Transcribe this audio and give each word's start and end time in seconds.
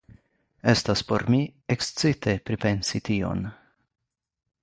Estas 0.71 1.03
por 1.09 1.25
mi 1.33 1.41
ekscite 1.75 2.35
pripensi 2.51 3.03
tion. 3.09 3.45